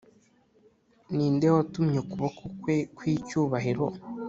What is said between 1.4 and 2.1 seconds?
watumye